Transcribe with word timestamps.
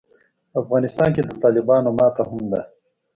په 0.51 0.55
افغانستان 0.63 1.09
کې 1.15 1.21
د 1.25 1.31
طالبانو 1.43 1.89
ماته 1.97 2.23
هم 2.29 2.43
ده. 2.51 2.61